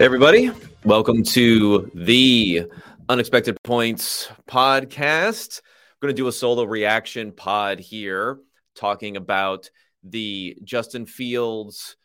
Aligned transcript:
Everybody, 0.00 0.50
welcome 0.82 1.22
to 1.24 1.90
the 1.94 2.64
Unexpected 3.10 3.58
Points 3.62 4.30
podcast. 4.48 5.60
I'm 5.60 5.98
going 6.00 6.16
to 6.16 6.16
do 6.16 6.26
a 6.26 6.32
solo 6.32 6.64
reaction 6.64 7.32
pod 7.32 7.80
here, 7.80 8.38
talking 8.74 9.18
about 9.18 9.68
the 10.02 10.56
Justin 10.64 11.04
Fields 11.04 11.98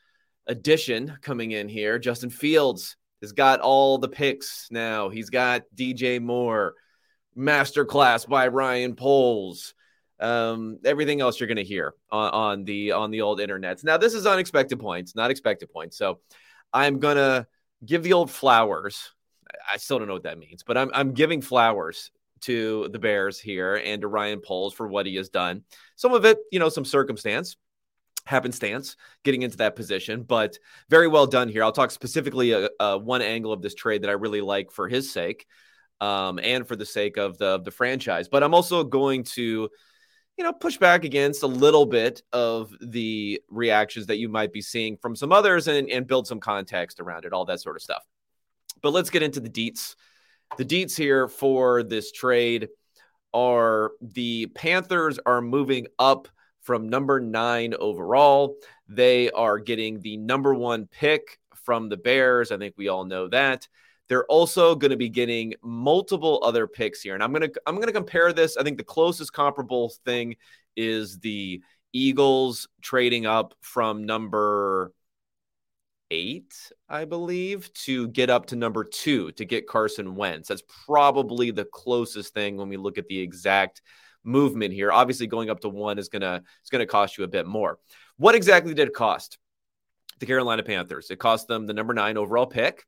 edition 0.46 1.18
coming 1.22 1.52
in 1.52 1.70
here. 1.70 1.98
Justin 1.98 2.30
Fields 2.30 2.98
has 3.22 3.32
got 3.32 3.62
all 3.62 3.98
the 3.98 4.10
picks 4.10 4.68
now. 4.70 5.08
He's 5.08 5.30
got 5.30 5.62
DJ 5.74 6.22
Moore, 6.22 6.74
masterclass 7.38 8.28
by 8.28 8.50
Ryan 8.50 8.98
Poles, 8.98 9.74
um, 10.20 10.80
everything 10.84 11.22
else 11.22 11.40
you're 11.40 11.48
going 11.48 11.56
to 11.56 11.64
hear 11.64 11.94
on, 12.12 12.32
on 12.32 12.64
the 12.66 12.92
on 12.92 13.12
the 13.12 13.22
old 13.22 13.40
internets. 13.40 13.86
Now, 13.86 13.96
this 13.96 14.14
is 14.14 14.26
unexpected 14.26 14.82
points, 14.82 15.16
not 15.16 15.32
expected 15.32 15.70
points. 15.70 15.98
So, 15.98 16.20
I'm 16.74 17.00
gonna 17.00 17.48
give 17.84 18.04
the 18.04 18.14
old 18.14 18.30
flowers. 18.30 19.12
I 19.72 19.78
still 19.78 20.00
don't 20.00 20.08
know 20.08 20.14
what 20.14 20.24
that 20.24 20.38
means, 20.38 20.64
but 20.64 20.78
I'm 20.78 20.92
I'm 20.94 21.14
giving 21.14 21.42
flowers 21.42 22.12
to 22.42 22.90
the 22.90 23.00
Bears 23.00 23.40
here 23.40 23.76
and 23.76 24.02
to 24.02 24.08
Ryan 24.08 24.40
Poles 24.42 24.74
for 24.74 24.88
what 24.88 25.06
he 25.06 25.16
has 25.16 25.30
done. 25.30 25.64
Some 25.96 26.14
of 26.14 26.26
it, 26.26 26.38
you 26.52 26.60
know, 26.60 26.70
some 26.70 26.86
circumstance, 26.86 27.56
happenstance, 28.26 28.98
getting 29.24 29.42
into 29.42 29.58
that 29.58 29.76
position, 29.76 30.24
but 30.24 30.58
very 30.90 31.08
well 31.08 31.26
done 31.26 31.50
here. 31.50 31.64
I'll 31.64 31.72
talk 31.72 31.92
specifically 31.92 32.52
a, 32.52 32.66
uh, 32.66 32.70
a 32.80 32.84
uh, 32.84 32.98
one 32.98 33.22
angle 33.22 33.54
of 33.54 33.62
this 33.62 33.76
trade 33.76 34.04
that 34.04 34.10
I 34.10 34.14
really 34.14 34.42
like 34.42 34.72
for 34.72 34.88
his 34.88 35.12
sake, 35.12 35.48
um, 36.02 36.40
and 36.40 36.68
for 36.68 36.76
the 36.76 36.86
sake 36.86 37.18
of 37.18 37.38
the 37.38 37.48
of 37.48 37.64
the 37.64 37.72
franchise. 37.72 38.28
But 38.28 38.44
I'm 38.44 38.54
also 38.54 38.84
going 38.84 39.24
to 39.36 39.70
you 40.38 40.44
know, 40.44 40.54
push 40.54 40.78
back 40.78 41.06
against 41.06 41.44
a 41.44 41.48
little 41.48 41.86
bit 41.86 42.22
of 42.34 42.74
the 42.82 43.42
reactions 43.50 44.08
that 44.08 44.18
you 44.18 44.28
might 44.28 44.52
be 44.52 44.62
seeing 44.62 44.98
from 44.98 45.16
some 45.16 45.32
others 45.32 45.68
and, 45.68 45.90
and 45.90 46.08
build 46.08 46.28
some 46.28 46.40
context 46.40 47.00
around 47.00 47.26
it, 47.26 47.34
all 47.34 47.46
that 47.46 47.62
sort 47.62 47.76
of 47.76 47.82
stuff. 47.82 48.04
But 48.82 48.92
let's 48.92 49.10
get 49.10 49.24
into 49.24 49.40
the 49.40 49.50
deets. 49.50 49.96
The 50.58 50.66
deets 50.66 50.96
here 50.96 51.28
for 51.28 51.84
this 51.84 52.12
trade 52.12 52.70
are 53.34 53.92
the 54.02 54.48
Panthers 54.48 55.20
are 55.26 55.42
moving 55.42 55.88
up 56.00 56.28
from 56.62 56.90
number 56.90 57.20
nine 57.20 57.74
overall. 57.80 58.58
They 58.88 59.32
are 59.32 59.60
getting 59.60 60.00
the 60.00 60.18
number 60.18 60.54
one 60.54 60.88
pick 60.88 61.40
from 61.64 61.90
the 61.90 61.98
Bears. 61.98 62.52
I 62.52 62.58
think 62.58 62.76
we 62.78 62.90
all 62.90 63.06
know 63.06 63.28
that. 63.30 63.68
They're 64.08 64.26
also 64.26 64.76
going 64.76 64.92
to 64.92 64.98
be 64.98 65.10
getting 65.10 65.56
multiple 65.64 66.40
other 66.44 66.68
picks 66.68 67.02
here. 67.02 67.16
And 67.16 67.24
I'm 67.24 67.34
going 67.34 67.50
to 67.50 67.62
I'm 67.66 67.80
to 67.82 67.92
compare 67.92 68.34
this. 68.34 68.58
I 68.58 68.64
think 68.64 68.78
the 68.78 68.84
closest 68.84 69.34
comparable 69.34 69.90
thing 70.06 70.36
is 70.76 71.20
the 71.20 71.62
Eagles 71.94 72.68
trading 72.82 73.26
up 73.26 73.56
from 73.62 74.06
number 74.06 74.94
8, 76.12 76.54
I 76.90 77.06
believe, 77.06 77.74
to 77.74 78.08
get 78.10 78.30
up 78.30 78.48
to 78.48 78.56
number 78.56 78.84
2 78.84 79.32
to 79.32 79.46
get 79.46 79.68
Carson 79.68 80.16
Wentz. 80.16 80.50
That's 80.50 80.64
probably 80.86 81.52
the 81.52 81.66
closest 81.66 82.34
thing 82.34 82.58
when 82.58 82.70
we 82.70 82.78
look 82.78 82.98
at 82.98 83.08
the 83.08 83.20
exact 83.20 83.82
movement 84.24 84.74
here. 84.74 84.92
Obviously 84.92 85.28
going 85.28 85.50
up 85.50 85.62
to 85.62 85.70
1 85.70 85.98
is 85.98 86.10
going 86.10 86.22
to 86.22 86.44
is 86.64 86.70
going 86.70 86.82
to 86.82 86.86
cost 86.86 87.18
you 87.18 87.24
a 87.24 87.30
bit 87.30 87.48
more. 87.48 87.80
What 88.18 88.36
exactly 88.36 88.74
did 88.74 88.88
it 88.88 88.94
cost? 88.94 89.38
The 90.20 90.26
Carolina 90.26 90.64
Panthers. 90.64 91.10
It 91.10 91.20
cost 91.20 91.48
them 91.48 91.66
the 91.66 91.74
number 91.74 91.94
9 91.94 92.18
overall 92.18 92.46
pick 92.46 92.86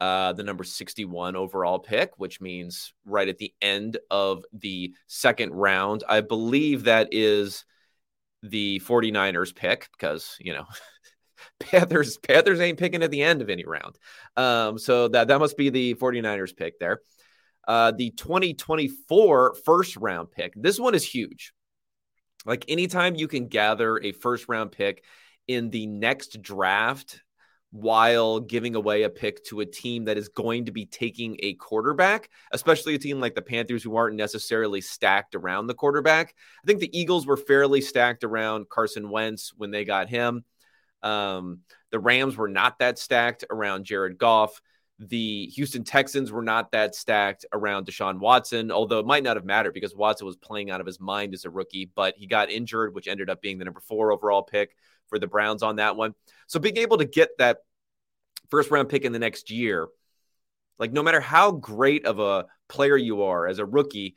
uh, 0.00 0.32
the 0.32 0.42
number 0.42 0.64
61 0.64 1.36
overall 1.36 1.78
pick, 1.78 2.18
which 2.18 2.40
means 2.40 2.92
right 3.04 3.28
at 3.28 3.38
the 3.38 3.54
end 3.62 3.98
of 4.10 4.44
the 4.52 4.94
second 5.06 5.52
round. 5.52 6.02
I 6.08 6.20
believe 6.20 6.84
that 6.84 7.08
is 7.12 7.64
the 8.42 8.80
49ers 8.80 9.54
pick 9.54 9.88
because, 9.92 10.36
you 10.40 10.52
know, 10.54 10.64
Panthers 11.60 12.18
Panthers 12.18 12.60
ain't 12.60 12.78
picking 12.78 13.02
at 13.02 13.10
the 13.10 13.22
end 13.22 13.42
of 13.42 13.50
any 13.50 13.64
round. 13.64 13.96
Um, 14.36 14.78
so 14.78 15.08
that 15.08 15.28
that 15.28 15.38
must 15.38 15.56
be 15.56 15.70
the 15.70 15.94
49ers 15.94 16.56
pick 16.56 16.78
there. 16.78 17.00
Uh, 17.66 17.92
the 17.92 18.10
2024 18.10 19.54
first 19.64 19.96
round 19.96 20.30
pick. 20.30 20.52
This 20.56 20.80
one 20.80 20.94
is 20.94 21.04
huge. 21.04 21.52
Like 22.44 22.64
anytime 22.68 23.14
you 23.14 23.28
can 23.28 23.46
gather 23.46 23.98
a 23.98 24.12
first 24.12 24.48
round 24.48 24.72
pick 24.72 25.04
in 25.46 25.70
the 25.70 25.86
next 25.86 26.42
draft 26.42 27.20
while 27.72 28.38
giving 28.38 28.74
away 28.74 29.02
a 29.02 29.08
pick 29.10 29.42
to 29.44 29.60
a 29.60 29.66
team 29.66 30.04
that 30.04 30.18
is 30.18 30.28
going 30.28 30.66
to 30.66 30.72
be 30.72 30.84
taking 30.84 31.36
a 31.40 31.54
quarterback, 31.54 32.28
especially 32.52 32.94
a 32.94 32.98
team 32.98 33.18
like 33.18 33.34
the 33.34 33.40
Panthers 33.40 33.82
who 33.82 33.96
aren't 33.96 34.14
necessarily 34.14 34.82
stacked 34.82 35.34
around 35.34 35.66
the 35.66 35.74
quarterback. 35.74 36.34
I 36.62 36.66
think 36.66 36.80
the 36.80 36.98
Eagles 36.98 37.26
were 37.26 37.38
fairly 37.38 37.80
stacked 37.80 38.24
around 38.24 38.68
Carson 38.68 39.08
Wentz 39.08 39.54
when 39.56 39.70
they 39.70 39.86
got 39.86 40.10
him. 40.10 40.44
Um, 41.02 41.60
the 41.90 41.98
Rams 41.98 42.36
were 42.36 42.48
not 42.48 42.78
that 42.78 42.98
stacked 42.98 43.44
around 43.50 43.84
Jared 43.84 44.18
Goff. 44.18 44.60
The 45.08 45.46
Houston 45.46 45.82
Texans 45.82 46.30
were 46.30 46.42
not 46.42 46.70
that 46.72 46.94
stacked 46.94 47.44
around 47.52 47.86
Deshaun 47.86 48.20
Watson, 48.20 48.70
although 48.70 49.00
it 49.00 49.06
might 49.06 49.24
not 49.24 49.36
have 49.36 49.44
mattered 49.44 49.74
because 49.74 49.96
Watson 49.96 50.26
was 50.26 50.36
playing 50.36 50.70
out 50.70 50.80
of 50.80 50.86
his 50.86 51.00
mind 51.00 51.34
as 51.34 51.44
a 51.44 51.50
rookie, 51.50 51.90
but 51.96 52.14
he 52.16 52.26
got 52.28 52.50
injured, 52.50 52.94
which 52.94 53.08
ended 53.08 53.28
up 53.28 53.42
being 53.42 53.58
the 53.58 53.64
number 53.64 53.80
four 53.80 54.12
overall 54.12 54.42
pick 54.42 54.76
for 55.08 55.18
the 55.18 55.26
Browns 55.26 55.64
on 55.64 55.76
that 55.76 55.96
one. 55.96 56.14
So 56.46 56.60
being 56.60 56.76
able 56.76 56.98
to 56.98 57.04
get 57.04 57.30
that 57.38 57.58
first 58.48 58.70
round 58.70 58.90
pick 58.90 59.04
in 59.04 59.12
the 59.12 59.18
next 59.18 59.50
year, 59.50 59.88
like 60.78 60.92
no 60.92 61.02
matter 61.02 61.20
how 61.20 61.50
great 61.50 62.06
of 62.06 62.20
a 62.20 62.46
player 62.68 62.96
you 62.96 63.22
are 63.22 63.48
as 63.48 63.58
a 63.58 63.66
rookie, 63.66 64.14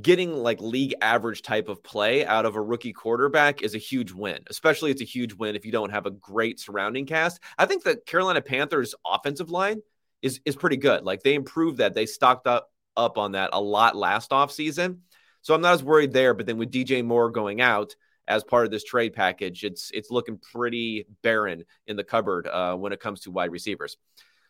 getting 0.00 0.32
like 0.32 0.60
league 0.60 0.94
average 1.02 1.42
type 1.42 1.68
of 1.68 1.82
play 1.82 2.24
out 2.24 2.46
of 2.46 2.56
a 2.56 2.62
rookie 2.62 2.94
quarterback 2.94 3.62
is 3.62 3.74
a 3.74 3.78
huge 3.78 4.12
win. 4.12 4.38
Especially 4.48 4.90
it's 4.90 5.02
a 5.02 5.04
huge 5.04 5.34
win 5.34 5.54
if 5.54 5.66
you 5.66 5.72
don't 5.72 5.90
have 5.90 6.06
a 6.06 6.10
great 6.10 6.58
surrounding 6.58 7.04
cast. 7.04 7.40
I 7.58 7.66
think 7.66 7.84
the 7.84 7.96
Carolina 8.06 8.40
Panthers 8.40 8.94
offensive 9.04 9.50
line 9.50 9.82
is 10.22 10.40
is 10.44 10.56
pretty 10.56 10.76
good. 10.76 11.04
Like 11.04 11.22
they 11.22 11.34
improved 11.34 11.78
that. 11.78 11.94
They 11.94 12.06
stocked 12.06 12.46
up 12.46 12.70
up 12.96 13.18
on 13.18 13.32
that 13.32 13.50
a 13.52 13.60
lot 13.60 13.96
last 13.96 14.30
offseason. 14.30 14.98
So 15.42 15.54
I'm 15.54 15.60
not 15.60 15.74
as 15.74 15.82
worried 15.82 16.12
there, 16.12 16.34
but 16.34 16.46
then 16.46 16.58
with 16.58 16.70
DJ 16.70 17.04
Moore 17.04 17.30
going 17.30 17.60
out, 17.60 17.94
as 18.28 18.44
part 18.44 18.66
of 18.66 18.70
this 18.70 18.84
trade 18.84 19.14
package. 19.14 19.64
It's 19.64 19.90
it's 19.92 20.10
looking 20.10 20.38
pretty 20.38 21.06
barren 21.22 21.64
in 21.86 21.96
the 21.96 22.04
cupboard 22.04 22.46
uh, 22.46 22.76
when 22.76 22.92
it 22.92 23.00
comes 23.00 23.20
to 23.22 23.30
wide 23.30 23.50
receivers. 23.50 23.96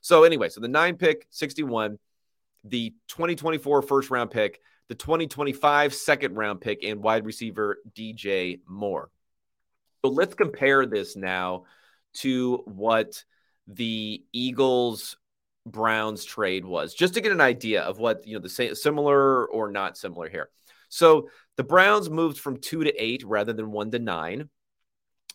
So 0.01 0.25
anyway, 0.25 0.49
so 0.49 0.61
the 0.61 0.69
nine 0.69 0.97
pick, 0.97 1.27
61, 1.31 1.99
the 2.65 2.91
2024 3.09 3.83
first 3.83 4.11
round 4.11 4.31
pick, 4.31 4.61
the 4.89 4.95
2025 4.95 5.95
second 5.95 6.35
round 6.35 6.61
pick, 6.61 6.85
and 6.85 7.03
wide 7.03 7.25
receiver 7.25 7.79
DJ 7.97 8.61
Moore. 8.67 9.11
So 10.05 10.11
let's 10.11 10.35
compare 10.35 10.85
this 10.85 11.17
now 11.17 11.65
to 12.15 12.63
what 12.67 13.25
the 13.67 14.25
Eagles 14.33 15.17
Browns 15.71 16.25
trade 16.25 16.65
was, 16.65 16.95
just 16.95 17.15
to 17.15 17.21
get 17.21 17.33
an 17.33 17.41
idea 17.41 17.83
of 17.83 17.99
what 17.99 18.27
you 18.27 18.35
know 18.35 18.41
the 18.41 18.49
same 18.49 18.75
similar 18.75 19.47
or 19.47 19.71
not 19.71 19.97
similar 19.97 20.29
here. 20.29 20.51
So 20.89 21.29
the 21.57 21.65
Browns 21.65 22.09
moved 22.09 22.39
from 22.39 22.59
two 22.59 22.85
to 22.85 23.03
eight 23.03 23.25
rather 23.25 23.53
than 23.53 23.71
one 23.71 23.91
to 23.91 23.99
nine. 23.99 24.49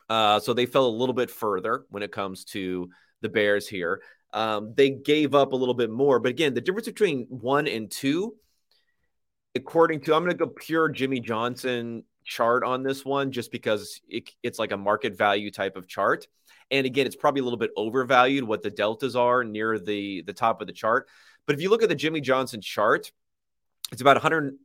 Uh, 0.09 0.39
so 0.39 0.53
they 0.53 0.65
fell 0.65 0.85
a 0.85 0.87
little 0.87 1.13
bit 1.13 1.31
further 1.31 1.85
when 1.89 2.03
it 2.03 2.11
comes 2.11 2.43
to 2.45 2.89
the 3.21 3.29
Bears 3.29 3.67
here. 3.67 4.01
Um, 4.33 4.73
they 4.75 4.89
gave 4.89 5.35
up 5.35 5.53
a 5.53 5.55
little 5.55 5.75
bit 5.75 5.91
more. 5.91 6.19
But 6.19 6.29
again, 6.29 6.53
the 6.53 6.61
difference 6.61 6.87
between 6.87 7.27
one 7.29 7.67
and 7.67 7.89
two, 7.89 8.35
according 9.55 10.01
to, 10.01 10.15
I'm 10.15 10.23
going 10.23 10.37
to 10.37 10.45
go 10.45 10.51
pure 10.51 10.89
Jimmy 10.89 11.19
Johnson 11.19 12.03
chart 12.25 12.63
on 12.63 12.83
this 12.83 13.05
one 13.05 13.31
just 13.31 13.51
because 13.51 14.01
it, 14.07 14.29
it's 14.41 14.59
like 14.59 14.71
a 14.71 14.77
market 14.77 15.17
value 15.17 15.51
type 15.51 15.75
of 15.75 15.87
chart. 15.87 16.27
And 16.71 16.85
again, 16.85 17.05
it's 17.05 17.15
probably 17.15 17.41
a 17.41 17.43
little 17.43 17.57
bit 17.57 17.71
overvalued 17.75 18.43
what 18.43 18.61
the 18.61 18.69
deltas 18.69 19.15
are 19.15 19.43
near 19.43 19.79
the, 19.79 20.23
the 20.23 20.33
top 20.33 20.61
of 20.61 20.67
the 20.67 20.73
chart. 20.73 21.07
But 21.45 21.55
if 21.55 21.61
you 21.61 21.69
look 21.69 21.83
at 21.83 21.89
the 21.89 21.95
Jimmy 21.95 22.21
Johnson 22.21 22.61
chart, 22.61 23.11
it's 23.91 24.01
about 24.01 24.15
100, 24.15 24.55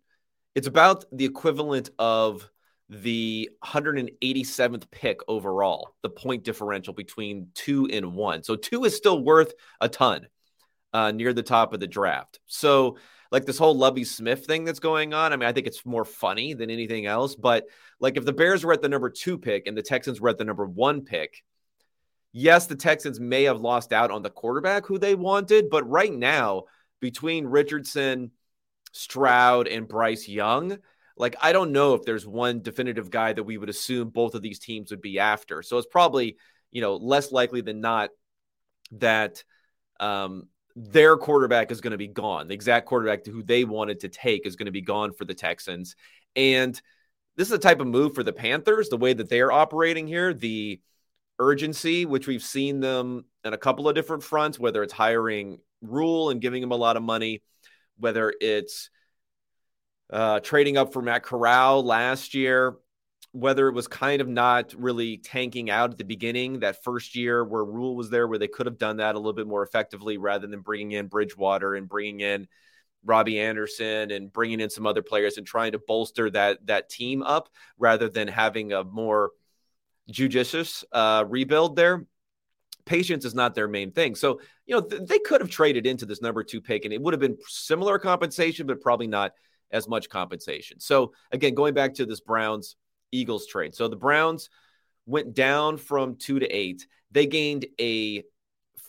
it's 0.55 0.67
about 0.67 1.05
the 1.13 1.25
equivalent 1.25 1.91
of 1.99 2.49
the 2.89 3.51
187th 3.65 4.91
pick 4.91 5.21
overall, 5.29 5.95
the 6.03 6.09
point 6.09 6.45
differential 6.45 6.95
between 6.95 7.49
two 7.55 7.87
and 7.93 8.15
one. 8.15 8.43
So 8.43 8.57
two 8.57 8.85
is 8.85 8.97
still 8.97 9.23
worth 9.23 9.53
a 9.81 9.89
ton 9.89 10.29
uh, 10.93 11.13
near 11.13 11.33
the 11.33 11.43
top 11.43 11.73
of 11.73 11.81
the 11.81 11.87
draft. 11.87 12.41
So, 12.47 12.97
like 13.31 13.45
this 13.45 13.59
whole 13.59 13.77
Lovie 13.77 14.05
Smith 14.05 14.47
thing 14.47 14.65
that's 14.65 14.79
going 14.81 15.13
on, 15.13 15.35
I 15.35 15.37
mean, 15.37 15.47
I 15.47 15.53
think 15.53 15.67
it's 15.67 15.85
more 15.85 16.07
funny 16.07 16.55
than 16.55 16.71
anything 16.71 17.05
else. 17.05 17.37
But 17.37 17.67
like 18.01 18.17
if 18.17 18.25
the 18.25 18.33
Bears 18.33 18.65
were 18.65 18.73
at 18.73 18.81
the 18.81 18.89
number 18.89 19.11
two 19.11 19.37
pick 19.37 19.67
and 19.67 19.77
the 19.77 19.83
Texans 19.83 20.19
were 20.19 20.31
at 20.31 20.39
the 20.39 20.45
number 20.45 20.65
one 20.65 21.03
pick, 21.03 21.45
yes, 22.33 22.67
the 22.67 22.77
Texans 22.77 23.21
may 23.21 23.45
have 23.45 23.61
lost 23.61 23.93
out 23.93 24.11
on 24.11 24.23
the 24.23 24.31
quarterback 24.31 24.87
who 24.87 24.99
they 24.99 25.15
wanted. 25.15 25.71
But 25.71 25.89
right 25.89 26.13
now, 26.13 26.65
between 27.01 27.47
Richardson, 27.47 28.33
Stroud 28.93 29.69
and 29.69 29.89
Bryce 29.89 30.29
Young. 30.29 30.79
Like, 31.17 31.37
I 31.41 31.53
don't 31.53 31.73
know 31.73 31.95
if 31.95 32.03
there's 32.03 32.27
one 32.27 32.63
definitive 32.63 33.11
guy 33.11 33.33
that 33.33 33.43
we 33.43 33.59
would 33.59 33.69
assume 33.69 34.11
both 34.11 34.35
of 34.35 34.43
these 34.43 34.59
teams 34.59 34.91
would 34.91 35.01
be 35.01 35.19
after. 35.19 35.63
So 35.63 35.79
it's 35.79 35.87
probably, 35.87 36.37
you 36.71 36.81
know, 36.81 36.97
less 36.97 37.33
likely 37.33 37.61
than 37.61 37.81
not 37.81 38.11
that 38.93 39.43
um, 39.99 40.49
their 40.77 41.17
quarterback 41.17 41.73
is 41.73 41.81
going 41.81 41.91
to 41.91 41.99
be 41.99 42.07
gone. 42.09 42.49
The 42.49 42.55
exact 42.55 42.87
quarterback 42.87 43.27
who 43.27 43.43
they 43.43 43.65
wanted 43.65 44.01
to 44.01 44.09
take 44.09 44.47
is 44.47 44.57
going 44.57 44.67
to 44.67 44.73
be 44.73 44.81
gone 44.81 45.13
for 45.13 45.25
the 45.25 45.35
Texans. 45.35 45.97
And 46.37 46.81
this 47.37 47.49
is 47.49 47.55
a 47.55 47.59
type 47.59 47.81
of 47.81 47.89
move 47.89 48.15
for 48.15 48.23
the 48.23 48.33
Panthers, 48.33 48.89
the 48.89 48.97
way 48.97 49.13
that 49.13 49.29
they're 49.29 49.53
operating 49.53 50.07
here. 50.07 50.33
The 50.33 50.81
urgency, 51.39 52.05
which 52.07 52.27
we've 52.27 52.43
seen 52.43 52.81
them 52.81 53.25
in 53.45 53.53
a 53.53 53.59
couple 53.59 53.89
of 53.89 53.95
different 53.95 54.23
fronts, 54.23 54.59
whether 54.59 54.83
it's 54.83 54.93
hiring 54.93 55.59
Rhule 55.81 56.31
and 56.31 56.41
giving 56.41 56.63
him 56.63 56.73
a 56.73 56.77
lot 56.77 56.97
of 56.97 57.03
money, 57.03 57.43
whether 57.99 58.33
it's 58.41 58.91
uh, 60.11 60.41
trading 60.41 60.77
up 60.77 60.93
for 60.93 61.03
Matt 61.03 61.23
Corral 61.23 61.85
last 61.85 62.35
year, 62.35 62.77
whether 63.33 63.69
it 63.69 63.75
was 63.75 63.87
kind 63.87 64.21
of 64.21 64.29
not 64.29 64.75
really 64.77 65.19
tanking 65.19 65.71
out 65.71 65.91
at 65.93 65.99
the 65.99 66.05
beginning, 66.05 66.61
that 66.61 66.83
first 66.83 67.15
year 67.15 67.45
where 67.45 67.65
Rhule 67.65 67.95
was 67.95 68.11
there, 68.11 68.27
where 68.27 68.39
they 68.39 68.49
could 68.49 68.67
have 68.67 68.79
done 68.79 68.97
that 68.97 69.15
a 69.15 69.19
little 69.19 69.35
bit 69.35 69.47
more 69.47 69.63
effectively 69.63 70.17
rather 70.17 70.47
than 70.47 70.61
bringing 70.61 70.93
in 70.93 71.07
Bridgewater 71.07 71.75
and 71.75 71.89
bringing 71.89 72.21
in 72.21 72.49
Robbie 73.05 73.39
Anderson 73.39 74.11
and 74.11 74.33
bringing 74.33 74.61
in 74.61 74.71
some 74.71 74.87
other 74.87 75.03
players 75.03 75.37
and 75.37 75.47
trying 75.47 75.73
to 75.73 75.79
bolster 75.79 76.31
that 76.31 76.67
that 76.67 76.89
team 76.89 77.23
up 77.23 77.49
rather 77.79 78.09
than 78.09 78.29
having 78.29 78.73
a 78.73 78.83
more 78.83 79.31
judicious 80.11 80.85
uh, 80.93 81.25
rebuild 81.29 81.77
there. 81.77 82.07
Patience 82.85 83.25
is 83.25 83.35
not 83.35 83.55
their 83.55 83.69
main 83.69 83.93
thing. 83.93 84.15
So, 84.15 84.41
you 84.67 84.75
know, 84.75 84.81
th- 84.81 85.03
they 85.07 85.19
could 85.19 85.41
have 85.41 85.51
traded 85.51 85.87
into 85.87 86.07
this 86.07 86.23
number 86.23 86.43
two 86.43 86.61
pick 86.61 86.85
and 86.85 86.95
it 86.95 87.01
would 87.01 87.13
have 87.13 87.21
been 87.21 87.37
similar 87.47 87.99
compensation, 87.99 88.67
but 88.67 88.81
probably 88.81 89.07
not 89.07 89.33
as 89.71 89.87
much 89.87 90.09
compensation. 90.09 90.81
So, 90.81 91.13
again, 91.31 91.55
going 91.55 91.75
back 91.75 91.95
to 91.95 92.07
this 92.07 92.21
Browns 92.21 92.77
Eagles 93.13 93.47
trade. 93.47 93.75
So 93.75 93.89
the 93.89 93.97
Browns 93.97 94.51
went 95.07 95.35
down 95.35 95.77
from 95.77 96.17
two 96.17 96.39
to 96.39 96.47
eight. 96.47 96.87
They 97.11 97.27
gained 97.27 97.67
a 97.81 98.25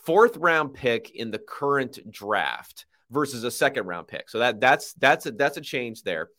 fourth 0.05 0.37
round 0.37 0.73
pick 0.73 1.11
in 1.11 1.31
the 1.31 1.39
current 1.39 1.99
draft 2.11 2.85
versus 3.09 3.43
a 3.43 3.51
second 3.51 3.85
round 3.85 4.07
pick. 4.07 4.29
So 4.29 4.39
that 4.39 4.59
that's 4.59 4.93
that's 4.93 5.25
a, 5.25 5.31
that's 5.31 5.57
a 5.57 5.61
change 5.61 6.03
there. 6.03 6.29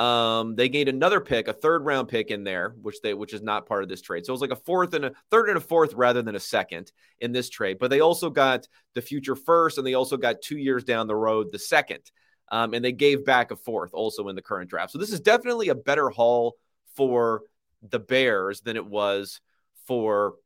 Um, 0.00 0.54
they 0.54 0.70
gained 0.70 0.88
another 0.88 1.20
pick, 1.20 1.46
a 1.46 1.52
third 1.52 1.84
round 1.84 2.08
pick 2.08 2.30
in 2.30 2.42
there, 2.42 2.74
which 2.80 3.02
they 3.02 3.12
which 3.12 3.34
is 3.34 3.42
not 3.42 3.66
part 3.66 3.82
of 3.82 3.90
this 3.90 4.00
trade. 4.00 4.24
So 4.24 4.30
it 4.30 4.32
was 4.32 4.40
like 4.40 4.50
a 4.50 4.56
fourth 4.56 4.94
and 4.94 5.04
a 5.04 5.12
third 5.30 5.50
and 5.50 5.58
a 5.58 5.60
fourth 5.60 5.92
rather 5.92 6.22
than 6.22 6.34
a 6.34 6.40
second 6.40 6.90
in 7.18 7.32
this 7.32 7.50
trade. 7.50 7.78
But 7.78 7.90
they 7.90 8.00
also 8.00 8.30
got 8.30 8.66
the 8.94 9.02
future 9.02 9.36
first, 9.36 9.76
and 9.76 9.86
they 9.86 9.92
also 9.92 10.16
got 10.16 10.40
two 10.40 10.56
years 10.56 10.84
down 10.84 11.06
the 11.06 11.14
road 11.14 11.48
the 11.52 11.58
second. 11.58 12.10
Um, 12.50 12.72
and 12.72 12.82
they 12.82 12.92
gave 12.92 13.26
back 13.26 13.50
a 13.50 13.56
fourth 13.56 13.90
also 13.92 14.28
in 14.28 14.36
the 14.36 14.42
current 14.42 14.70
draft. 14.70 14.90
So 14.90 14.98
this 14.98 15.12
is 15.12 15.20
definitely 15.20 15.68
a 15.68 15.74
better 15.74 16.08
haul 16.08 16.56
for 16.96 17.42
the 17.82 18.00
Bears 18.00 18.62
than 18.62 18.76
it 18.76 18.86
was 18.86 19.42
for 19.86 20.36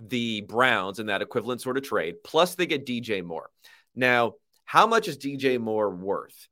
the 0.00 0.42
Browns 0.42 1.00
in 1.00 1.06
that 1.06 1.20
equivalent 1.20 1.60
sort 1.62 1.78
of 1.78 1.82
trade. 1.82 2.14
Plus, 2.22 2.54
they 2.54 2.66
get 2.66 2.86
DJ 2.86 3.24
Moore. 3.24 3.50
Now, 3.96 4.34
how 4.64 4.86
much 4.86 5.08
is 5.08 5.18
DJ 5.18 5.58
Moore 5.58 5.90
worth? 5.90 6.48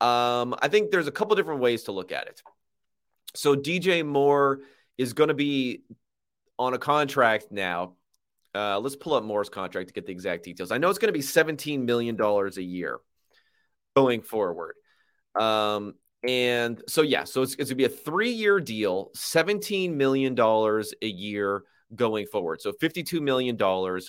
Um, 0.00 0.54
I 0.60 0.68
think 0.68 0.90
there's 0.90 1.06
a 1.06 1.12
couple 1.12 1.36
different 1.36 1.60
ways 1.60 1.84
to 1.84 1.92
look 1.92 2.12
at 2.12 2.26
it. 2.26 2.42
So, 3.34 3.56
DJ 3.56 4.04
Moore 4.04 4.60
is 4.98 5.12
going 5.12 5.28
to 5.28 5.34
be 5.34 5.82
on 6.58 6.74
a 6.74 6.78
contract 6.78 7.46
now. 7.50 7.94
Uh, 8.54 8.78
let's 8.78 8.96
pull 8.96 9.14
up 9.14 9.24
Moore's 9.24 9.48
contract 9.48 9.88
to 9.88 9.94
get 9.94 10.06
the 10.06 10.12
exact 10.12 10.44
details. 10.44 10.70
I 10.70 10.78
know 10.78 10.88
it's 10.88 10.98
going 10.98 11.12
to 11.12 11.18
be 11.18 11.24
$17 11.24 11.84
million 11.84 12.20
a 12.20 12.60
year 12.60 13.00
going 13.96 14.22
forward. 14.22 14.76
Um, 15.34 15.94
and 16.26 16.80
so, 16.88 17.02
yeah, 17.02 17.24
so 17.24 17.42
it's, 17.42 17.52
it's 17.54 17.70
going 17.70 17.70
to 17.70 17.74
be 17.74 17.84
a 17.84 17.88
three 17.88 18.30
year 18.30 18.60
deal, 18.60 19.10
$17 19.16 19.94
million 19.94 20.38
a 20.38 21.06
year 21.06 21.64
going 21.94 22.26
forward. 22.26 22.60
So 22.60 22.72
$52 22.72 23.20
million 23.20 23.58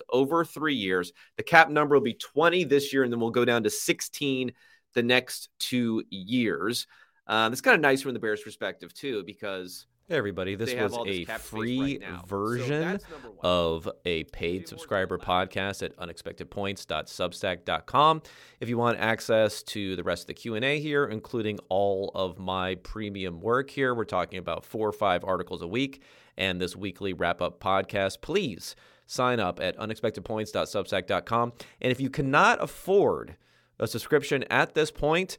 over 0.09 0.45
three 0.45 0.75
years. 0.75 1.11
The 1.37 1.43
cap 1.43 1.69
number 1.69 1.95
will 1.95 2.03
be 2.03 2.13
20 2.13 2.63
this 2.65 2.93
year, 2.93 3.03
and 3.03 3.11
then 3.11 3.19
we'll 3.19 3.31
go 3.31 3.45
down 3.45 3.63
to 3.63 3.69
16 3.69 4.51
the 4.95 5.03
next 5.03 5.49
two 5.59 6.03
years. 6.09 6.87
Um, 7.27 7.51
it's 7.51 7.61
kind 7.61 7.75
of 7.75 7.81
nice 7.81 8.01
from 8.01 8.13
the 8.13 8.19
Bears' 8.19 8.41
perspective, 8.41 8.93
too, 8.93 9.23
because 9.23 9.85
Hey 10.07 10.17
everybody, 10.17 10.53
this 10.53 10.71
was 10.75 10.95
a 11.07 11.25
free 11.25 11.97
right 11.97 12.27
version 12.27 12.99
so 12.99 13.07
of 13.41 13.89
a 14.05 14.23
paid 14.25 14.67
subscriber 14.67 15.17
podcast 15.17 15.81
at 15.81 15.97
unexpectedpoints.substack.com. 15.97 18.21
If 18.59 18.69
you 18.69 18.77
want 18.77 18.99
access 18.99 19.63
to 19.63 19.95
the 19.95 20.03
rest 20.03 20.21
of 20.21 20.27
the 20.27 20.35
Q&A 20.35 20.79
here, 20.79 21.05
including 21.05 21.57
all 21.69 22.11
of 22.13 22.37
my 22.37 22.75
premium 22.75 23.41
work 23.41 23.71
here, 23.71 23.95
we're 23.95 24.05
talking 24.05 24.37
about 24.37 24.63
4 24.63 24.89
or 24.89 24.91
5 24.91 25.23
articles 25.23 25.63
a 25.63 25.67
week 25.67 26.03
and 26.37 26.61
this 26.61 26.75
weekly 26.75 27.13
wrap-up 27.13 27.59
podcast, 27.59 28.21
please 28.21 28.75
sign 29.07 29.39
up 29.39 29.59
at 29.59 29.75
unexpectedpoints.substack.com. 29.79 31.53
And 31.81 31.91
if 31.91 31.99
you 31.99 32.11
cannot 32.11 32.61
afford 32.61 33.37
a 33.79 33.87
subscription 33.87 34.43
at 34.49 34.73
this 34.73 34.91
point, 34.91 35.37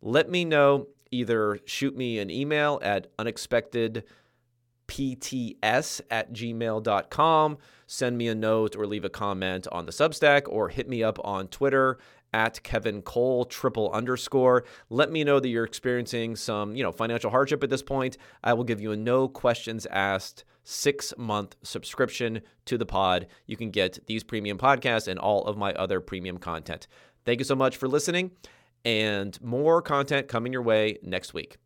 let 0.00 0.30
me 0.30 0.44
know 0.44 0.88
either 1.10 1.58
shoot 1.64 1.96
me 1.96 2.18
an 2.18 2.30
email 2.30 2.78
at 2.82 3.14
unexpectedpts 3.16 4.02
at 6.10 6.32
gmail.com, 6.32 7.58
send 7.86 8.18
me 8.18 8.28
a 8.28 8.34
note 8.34 8.76
or 8.76 8.86
leave 8.86 9.04
a 9.04 9.10
comment 9.10 9.66
on 9.70 9.86
the 9.86 9.92
Substack, 9.92 10.42
or 10.48 10.68
hit 10.68 10.88
me 10.88 11.02
up 11.02 11.18
on 11.24 11.48
Twitter 11.48 11.98
at 12.34 12.62
Kevin 12.64 13.00
Cole 13.00 13.44
triple 13.44 13.92
underscore. 13.92 14.64
Let 14.90 15.12
me 15.12 15.22
know 15.22 15.38
that 15.38 15.48
you're 15.48 15.64
experiencing 15.64 16.34
some, 16.34 16.74
you 16.74 16.82
know, 16.82 16.90
financial 16.90 17.30
hardship 17.30 17.62
at 17.62 17.70
this 17.70 17.82
point. 17.82 18.18
I 18.42 18.54
will 18.54 18.64
give 18.64 18.80
you 18.80 18.90
a 18.90 18.96
no 18.96 19.28
questions 19.28 19.86
asked 19.86 20.44
six 20.64 21.14
month 21.16 21.54
subscription 21.62 22.40
to 22.64 22.76
the 22.76 22.86
pod. 22.86 23.28
You 23.46 23.56
can 23.56 23.70
get 23.70 24.04
these 24.06 24.24
premium 24.24 24.58
podcasts 24.58 25.06
and 25.06 25.18
all 25.18 25.44
of 25.44 25.56
my 25.56 25.72
other 25.74 26.00
premium 26.00 26.38
content. 26.38 26.88
Thank 27.24 27.40
you 27.40 27.44
so 27.44 27.54
much 27.54 27.76
for 27.76 27.88
listening 27.88 28.32
and 28.84 29.40
more 29.42 29.80
content 29.82 30.28
coming 30.28 30.52
your 30.52 30.62
way 30.62 30.98
next 31.02 31.34
week. 31.34 31.56